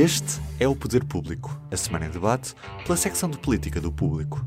[0.00, 2.54] Este é o Poder Público, a semana em debate
[2.84, 4.40] pela secção de política do público.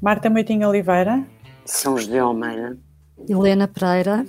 [0.00, 1.22] Marta Moitinho Oliveira.
[1.66, 2.78] São José Almeida.
[3.28, 4.24] Helena Pereira.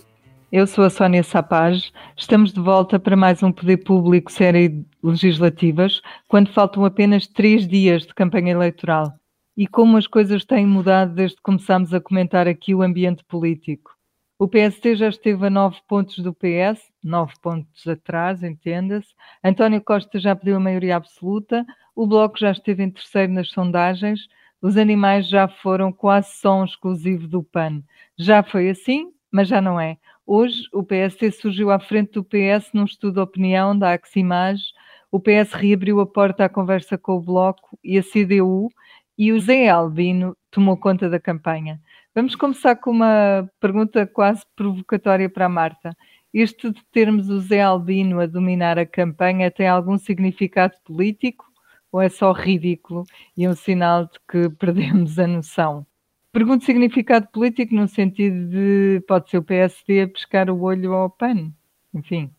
[0.52, 1.94] Eu sou a Sónia Sapaz.
[2.17, 8.02] Estamos de volta para mais um Poder Público série legislativas, quando faltam apenas três dias
[8.02, 9.14] de campanha eleitoral.
[9.55, 13.95] E como as coisas têm mudado desde que começámos a comentar aqui o ambiente político.
[14.38, 19.14] O PST já esteve a nove pontos do PS, nove pontos atrás, entenda-se.
[19.44, 21.66] António Costa já pediu a maioria absoluta.
[21.95, 24.28] O Bloco já esteve em terceiro nas sondagens.
[24.61, 27.83] Os animais já foram quase só um exclusivo do PAN.
[28.17, 29.98] Já foi assim, mas já não é.
[30.26, 34.64] Hoje, o PST surgiu à frente do PS num estudo de opinião da Aximage.
[35.11, 38.70] O PS reabriu a porta à conversa com o Bloco e a CDU
[39.17, 41.80] e o Zé Albino tomou conta da campanha.
[42.14, 45.95] Vamos começar com uma pergunta quase provocatória para a Marta.
[46.36, 51.45] Isto de termos o Zé Albino a dominar a campanha tem algum significado político
[51.89, 53.05] ou é só ridículo
[53.38, 55.88] e um sinal de que perdemos a noção?
[56.33, 61.09] Pergunto significado político no sentido de pode ser o PSD a pescar o olho ao
[61.09, 61.53] PAN,
[61.94, 62.30] enfim.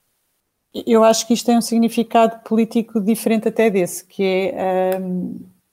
[0.87, 5.01] Eu acho que isto tem um significado político diferente até desse, que é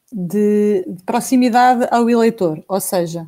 [0.09, 3.27] de, de, proximidade ao eleitor, ou seja,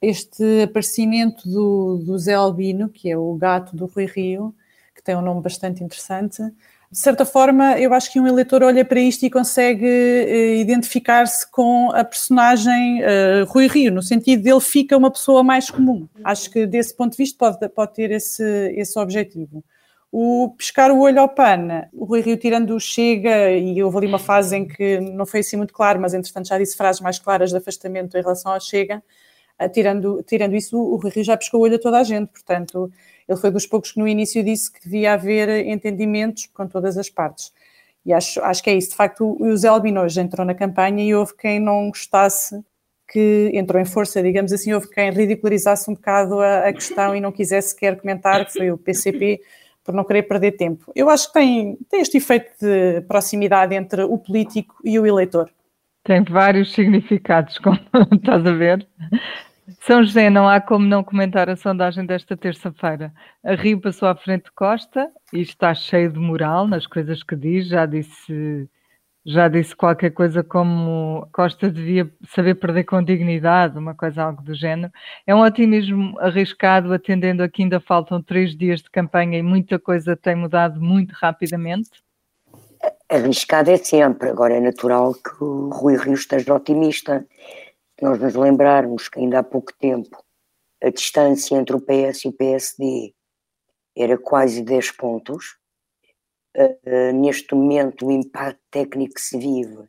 [0.00, 4.54] este aparecimento do, do Zé Albino, que é o gato do Rui Rio,
[4.94, 6.42] que tem um nome bastante interessante,
[6.90, 11.48] de certa forma, eu acho que um eleitor olha para isto e consegue uh, identificar-se
[11.48, 16.08] com a personagem uh, Rui Rio, no sentido de ele fica uma pessoa mais comum.
[16.24, 18.42] Acho que desse ponto de vista pode, pode ter esse,
[18.74, 19.62] esse objetivo.
[20.10, 24.06] O pescar o olho ao PAN, o Rui Rio tirando o Chega, e houve ali
[24.08, 27.20] uma fase em que não foi assim muito claro, mas entretanto já disse frases mais
[27.20, 29.00] claras de afastamento em relação ao Chega,
[29.68, 32.90] tirando, tirando isso, o Rui já pescou o olho a toda a gente, portanto
[33.28, 37.08] ele foi dos poucos que no início disse que devia haver entendimentos com todas as
[37.08, 37.52] partes.
[38.04, 38.90] E acho, acho que é isso.
[38.90, 42.60] De facto, o José Albino hoje entrou na campanha e houve quem não gostasse
[43.10, 47.20] que entrou em força, digamos assim, houve quem ridicularizasse um bocado a, a questão e
[47.20, 49.40] não quisesse sequer comentar, que foi o PCP,
[49.84, 50.92] por não querer perder tempo.
[50.94, 55.50] Eu acho que tem, tem este efeito de proximidade entre o político e o eleitor.
[56.04, 57.78] Tem vários significados, como
[58.14, 58.86] estás a ver.
[59.80, 63.12] São José, não há como não comentar a sondagem desta terça-feira.
[63.44, 67.36] A Rio passou à frente de Costa e está cheio de moral nas coisas que
[67.36, 67.68] diz.
[67.68, 68.68] Já disse,
[69.24, 74.54] já disse qualquer coisa como Costa devia saber perder com dignidade, uma coisa algo do
[74.54, 74.92] género.
[75.26, 79.78] É um otimismo arriscado, atendendo a que ainda faltam três dias de campanha e muita
[79.78, 81.90] coisa tem mudado muito rapidamente.
[83.08, 87.26] Arriscado é sempre, agora é natural que o Rui Rio esteja otimista
[88.00, 90.24] nós nos lembrarmos que ainda há pouco tempo
[90.82, 93.14] a distância entre o PS e o PSD
[93.96, 95.58] era quase 10 pontos,
[96.56, 99.88] uh, neste momento o impacto técnico que se vive,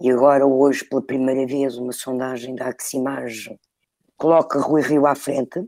[0.00, 3.58] e agora hoje pela primeira vez uma sondagem da Aximage
[4.16, 5.64] coloca Rui Rio à frente,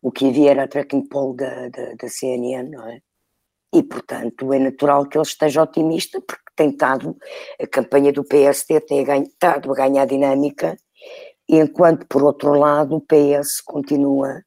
[0.00, 3.00] o que havia era a tracking poll da, da, da CNN, não é?
[3.74, 7.16] E, portanto, é natural que ele esteja otimista, porque tem estado,
[7.60, 10.76] a campanha do PSD tem estado a ganhar dinâmica,
[11.48, 14.42] enquanto, por outro lado, o PS continua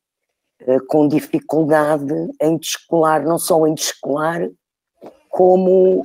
[0.64, 4.50] uh, com dificuldade em descolar, não só em descolar,
[5.30, 6.04] como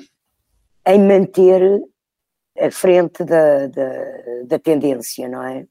[0.87, 1.83] em manter
[2.59, 4.05] a frente da, da,
[4.47, 5.67] da tendência, não é?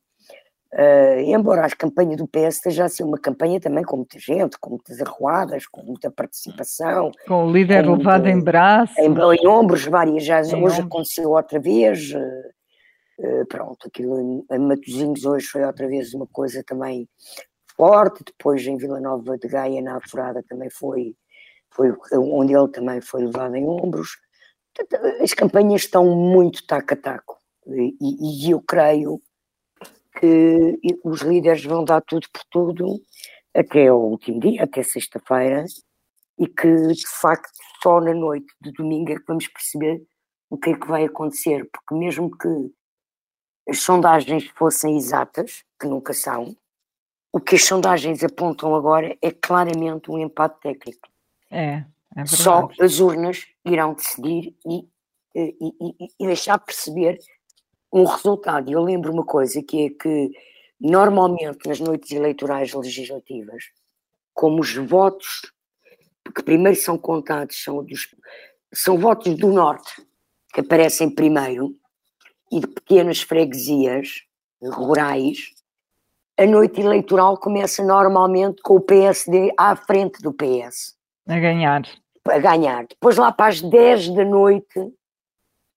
[0.76, 4.60] Uh, embora a campanha do PS esteja a ser uma campanha também com muita gente,
[4.60, 7.12] com muitas arruadas, com muita participação.
[7.26, 8.98] Com o líder com levado em braços.
[8.98, 10.80] Em, em ombros, várias já, hoje ombros.
[10.80, 12.12] aconteceu outra vez.
[12.12, 17.08] Uh, uh, pronto, aquilo em, em Matosinhos hoje foi outra vez uma coisa também
[17.78, 21.16] forte, depois em Vila Nova de Gaia, na Afurada, também foi,
[21.72, 24.18] foi onde ele também foi levado em ombros.
[25.22, 29.22] As campanhas estão muito taco a taco, e, e eu creio
[30.20, 33.02] que os líderes vão dar tudo por tudo
[33.54, 35.66] até o último dia, até sexta-feira,
[36.38, 37.52] e que de facto
[37.82, 40.04] só na noite de domingo é que vamos perceber
[40.50, 42.72] o que é que vai acontecer, porque mesmo que
[43.70, 46.56] as sondagens fossem exatas, que nunca são,
[47.32, 51.10] o que as sondagens apontam agora é claramente um empate técnico.
[51.52, 51.86] É,
[52.16, 54.88] É Só as urnas irão decidir e,
[55.36, 57.20] e, e, e deixar perceber
[57.96, 58.70] um resultado.
[58.70, 60.32] Eu lembro uma coisa que é que
[60.80, 63.64] normalmente nas noites eleitorais legislativas,
[64.34, 65.54] como os votos
[66.36, 68.14] que primeiro são contados são, dos,
[68.74, 70.06] são votos do Norte,
[70.54, 71.74] que aparecem primeiro,
[72.52, 74.24] e de pequenas freguesias
[74.62, 75.54] rurais,
[76.38, 80.96] a noite eleitoral começa normalmente com o PSD à frente do PS.
[81.28, 81.84] A ganhar.
[82.28, 82.86] A ganhar.
[82.88, 84.94] Depois lá para as 10 da noite,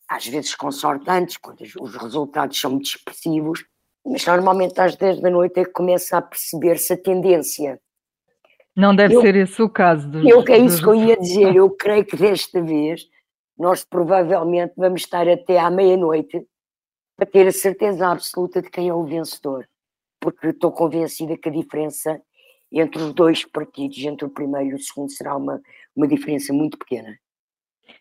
[0.09, 3.65] às vezes com sorte antes, quando os resultados são muito expressivos,
[4.05, 7.81] mas normalmente às 10 da noite é que começa a perceber-se a tendência.
[8.75, 10.09] Não deve eu, ser esse o caso.
[10.09, 11.55] Dos, eu, é isso que eu ia dizer.
[11.55, 13.07] Eu creio que desta vez
[13.59, 16.47] nós provavelmente vamos estar até à meia-noite
[17.17, 19.69] para ter a certeza absoluta de quem é o vencedor.
[20.21, 22.23] Porque estou convencida que a diferença
[22.71, 25.61] entre os dois partidos, entre o primeiro e o segundo, será uma,
[25.97, 27.19] uma diferença muito pequena.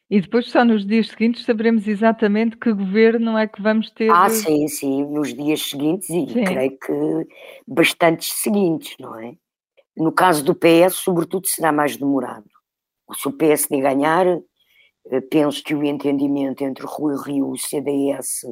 [0.10, 4.10] E depois, só nos dias seguintes, saberemos exatamente que governo é que vamos ter.
[4.10, 6.44] Ah, sim, sim, nos dias seguintes e sim.
[6.46, 7.28] creio que
[7.68, 9.36] bastantes seguintes, não é?
[9.96, 12.50] No caso do PS, sobretudo, será mais demorado.
[13.16, 18.46] Se o PSD ganhar, eh, penso que o entendimento entre o Rui Rio, o CDS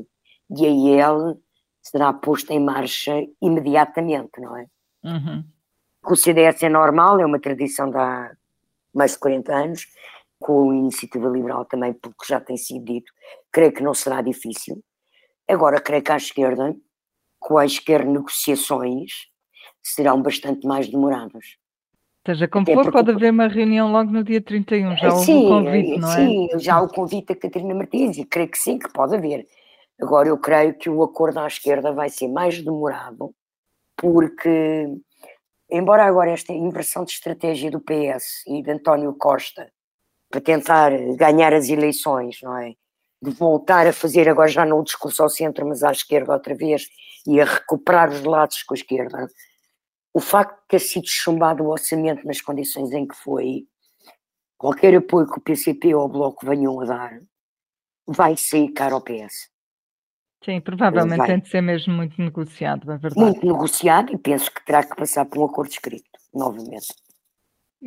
[0.49, 1.39] e a IEL
[1.81, 4.65] será posto em marcha imediatamente, não é?
[5.03, 5.43] Uhum.
[6.03, 8.31] O CDS é normal, é uma tradição de há
[8.93, 9.87] mais de 40 anos,
[10.45, 13.11] com a Iniciativa Liberal também, porque já tem sido dito,
[13.51, 14.79] creio que não será difícil.
[15.49, 16.75] Agora, creio que à esquerda,
[17.39, 19.11] quaisquer negociações
[19.81, 21.57] serão bastante mais demoradas.
[22.27, 25.49] Seja como for, pode haver uma reunião logo no dia 31, já houve sim, o
[25.49, 26.15] convite, não é?
[26.15, 29.47] Sim, já o convite a Catarina Martins, e creio que sim, que pode haver.
[29.99, 33.33] Agora, eu creio que o acordo à esquerda vai ser mais demorado,
[33.97, 34.87] porque,
[35.71, 39.73] embora agora esta inversão de estratégia do PS e de António Costa
[40.29, 42.73] para tentar ganhar as eleições, não é?
[43.21, 46.53] De voltar a fazer, agora já não o discurso ao centro, mas à esquerda outra
[46.55, 46.87] vez,
[47.25, 49.27] e a recuperar os lados com a esquerda.
[50.13, 53.65] O facto de ter sido chumbado o orçamento nas condições em que foi,
[54.57, 57.19] qualquer apoio que o PCP ou o Bloco venham a dar,
[58.07, 59.49] vai sair caro ao PS.
[60.43, 61.27] Sim, provavelmente vai.
[61.27, 63.19] tem de ser mesmo muito negociado, é verdade.
[63.19, 66.93] Muito negociado e penso que terá que passar por um acordo escrito, novamente.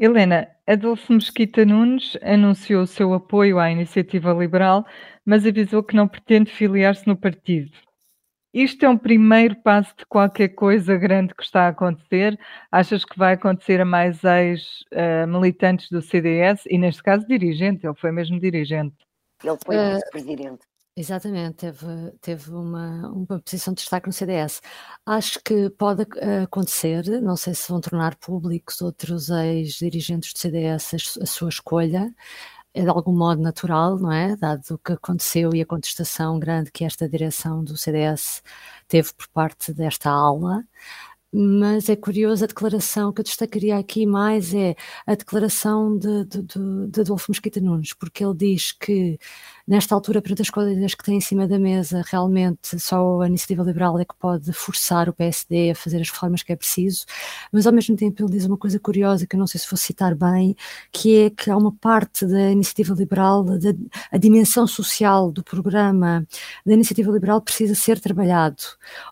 [0.01, 4.87] Helena, Adolfo Mesquita Nunes anunciou o seu apoio à iniciativa liberal,
[5.27, 7.73] mas avisou que não pretende filiar-se no partido.
[8.55, 12.39] Isto é um primeiro passo de qualquer coisa grande que está a acontecer?
[12.71, 17.85] Achas que vai acontecer a mais ex-militantes do CDS e, neste caso, dirigente?
[17.85, 18.95] Ele foi mesmo dirigente.
[19.43, 20.65] Ele foi uh, vice-presidente.
[21.01, 21.87] Exatamente, teve,
[22.21, 24.61] teve uma, uma posição de destaque no CDS.
[25.07, 26.05] Acho que pode
[26.43, 32.13] acontecer, não sei se vão tornar públicos outros ex-dirigentes do CDS a, a sua escolha,
[32.75, 34.37] é de algum modo natural, não é?
[34.37, 38.43] Dado o que aconteceu e a contestação grande que esta direção do CDS
[38.89, 40.65] teve por parte desta ala
[41.33, 44.75] mas é curiosa a declaração que eu destacaria aqui mais é
[45.07, 46.43] a declaração de, de,
[46.89, 49.19] de, Adolfo Mesquita Nunes, porque ele diz que
[49.67, 53.63] nesta altura, perante as coisas que tem em cima da mesa, realmente só a iniciativa
[53.63, 57.05] liberal é que pode forçar o PSD a fazer as reformas que é preciso,
[57.53, 59.77] mas ao mesmo tempo ele diz uma coisa curiosa que eu não sei se vou
[59.77, 60.57] citar bem,
[60.91, 63.75] que é que há uma parte da iniciativa liberal, da,
[64.11, 66.27] a dimensão social do programa
[66.65, 68.63] da iniciativa liberal precisa ser trabalhado.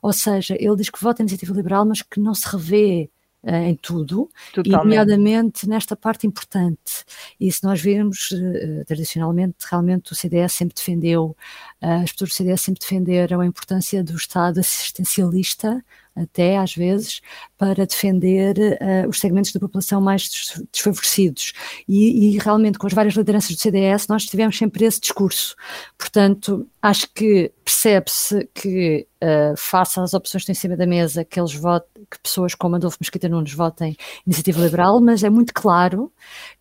[0.02, 3.10] Ou seja, ele diz que vota a iniciativa liberal, mas que não se revê
[3.42, 4.68] eh, em tudo, Totalmente.
[4.68, 7.04] e nomeadamente nesta parte importante.
[7.38, 11.36] E se nós virmos, uh, tradicionalmente, realmente o CDS sempre defendeu,
[11.80, 15.84] as pessoas do CDS sempre defenderam a importância do Estado assistencialista,
[16.16, 17.20] até às vezes,
[17.58, 20.28] para defender uh, os segmentos da população mais
[20.72, 21.52] desfavorecidos.
[21.86, 25.54] E, e, realmente, com as várias lideranças do CDS, nós tivemos sempre esse discurso.
[25.98, 31.24] Portanto, acho que percebe-se que, uh, face às opções que estão em cima da mesa,
[31.24, 33.96] que, eles votem, que pessoas como Adolfo Mesquita Nunes votem
[34.26, 36.10] Iniciativa Liberal, mas é muito claro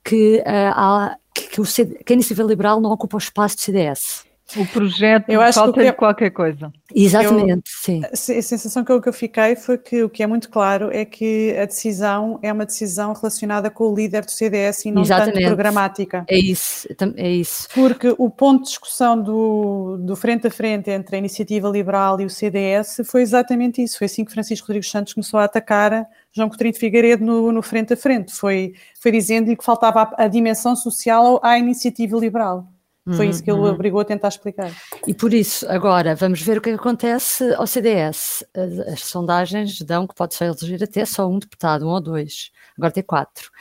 [0.04, 3.62] que, uh, há, que, o CD, que a Iniciativa Liberal não ocupa o espaço do
[3.62, 4.25] CDS.
[4.56, 5.92] O projeto eu acho falta que é...
[5.92, 6.72] qualquer coisa.
[6.94, 8.02] Exatamente, eu, sim.
[8.06, 11.04] A sensação que eu, que eu fiquei foi que o que é muito claro é
[11.04, 15.34] que a decisão é uma decisão relacionada com o líder do CDS e não Exatamente.
[15.34, 16.26] tanto programática.
[16.28, 16.88] É isso,
[17.18, 17.68] é isso.
[17.74, 22.26] Porque o ponto de discussão do, do frente a frente entre a Iniciativa Liberal e
[22.26, 23.98] o CDS foi exatamente isso.
[23.98, 27.64] Foi assim que Francisco Rodrigues Santos começou a atacar João Coutinho de Figueiredo no, no
[27.64, 28.32] frente a frente.
[28.32, 32.68] Foi, foi dizendo-lhe que faltava a, a dimensão social à Iniciativa Liberal.
[33.14, 33.68] Foi isso que ele uhum.
[33.68, 34.72] obrigou a tentar explicar.
[35.06, 38.44] E por isso, agora, vamos ver o que acontece ao CDS.
[38.52, 42.52] As, as sondagens dão que pode só eleger até só um deputado, um ou dois.
[42.76, 43.52] Agora tem quatro.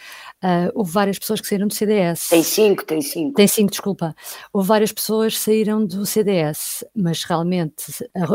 [0.44, 2.28] Uh, houve várias pessoas que saíram do CDS.
[2.28, 3.34] Tem cinco, tem cinco.
[3.34, 4.14] Tem cinco, desculpa.
[4.52, 7.86] Houve várias pessoas que saíram do CDS, mas realmente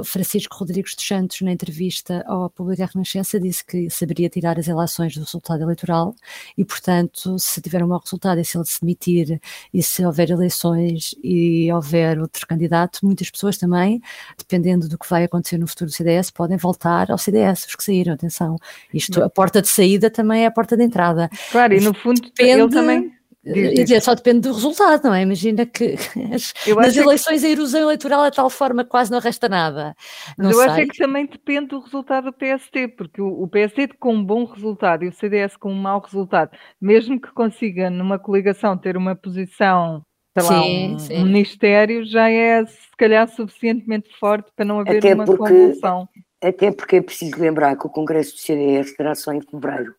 [0.03, 4.67] Francisco Rodrigues dos Santos, na entrevista ao Público da Renascença, disse que saberia tirar as
[4.67, 6.15] eleições do resultado eleitoral
[6.57, 9.39] e, portanto, se tiver um mau resultado e se ele se demitir
[9.71, 14.01] e se houver eleições e houver outro candidato, muitas pessoas também,
[14.35, 17.83] dependendo do que vai acontecer no futuro do CDS, podem voltar ao CDS, os que
[17.83, 18.55] saíram, atenção.
[18.91, 21.29] Isto, a porta de saída também é a porta de entrada.
[21.51, 23.19] Claro, e no fundo depende, ele também.
[23.43, 24.03] Diz, diz.
[24.03, 25.21] Só depende do resultado, não é?
[25.21, 25.95] Imagina que
[26.33, 27.47] as, nas eleições que...
[27.47, 29.95] a erosão eleitoral é de tal forma que quase não resta nada.
[30.37, 30.65] Não eu sei.
[30.65, 34.23] acho é que também depende do resultado do PST, porque o, o PST com um
[34.23, 36.51] bom resultado e o CDS com um mau resultado,
[36.81, 40.03] mesmo que consiga numa coligação ter uma posição,
[40.37, 41.17] sei lá, sim, um, sim.
[41.17, 46.09] um, ministério, já é se calhar suficientemente forte para não haver até uma porque, convulsão.
[46.43, 49.95] Até porque é preciso lembrar que o Congresso do CDS será só em fevereiro.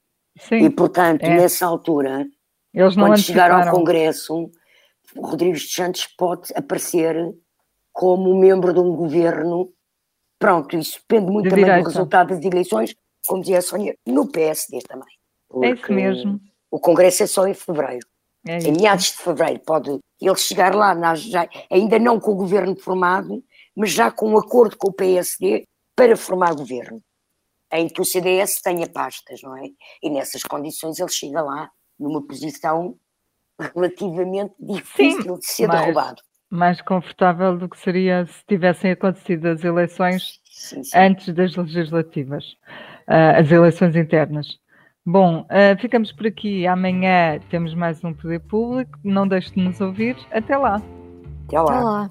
[0.48, 1.36] Sim, e, portanto, é.
[1.36, 2.26] nessa altura,
[2.94, 4.50] quando chegar ao Congresso,
[5.16, 7.16] Rodrigues de Santos pode aparecer
[7.92, 9.72] como membro de um governo.
[10.38, 11.84] Pronto, isso depende muito de também direita.
[11.84, 12.94] do resultado das eleições,
[13.26, 15.08] como dizia a Sónia, no PSD também.
[15.62, 16.40] É isso mesmo.
[16.70, 18.06] O Congresso é só em fevereiro.
[18.46, 22.74] É em meados de fevereiro pode ele chegar lá, já, ainda não com o governo
[22.76, 23.44] formado,
[23.76, 27.02] mas já com um acordo com o PSD para formar governo
[27.72, 29.68] em que o CDS tenha pastas, não é?
[30.02, 32.96] E nessas condições ele chega lá numa posição
[33.58, 36.22] relativamente difícil Sim, de ser mais, derrubado.
[36.50, 40.98] Mais confortável do que seria se tivessem acontecido as eleições sim, sim.
[40.98, 42.44] antes das legislativas,
[43.08, 44.58] uh, as eleições internas.
[45.04, 46.66] Bom, uh, ficamos por aqui.
[46.66, 48.98] Amanhã temos mais um Poder Público.
[49.02, 50.16] Não deixe de nos ouvir.
[50.30, 50.76] Até lá.
[51.46, 51.72] Até lá.
[51.72, 52.10] Até lá.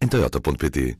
[0.00, 0.96] em toyota.pt